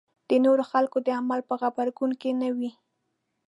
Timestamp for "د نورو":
0.29-0.63